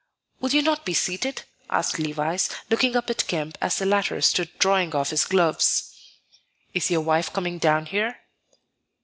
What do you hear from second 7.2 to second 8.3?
coming down here?"